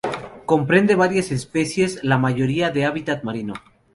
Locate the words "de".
2.71-2.85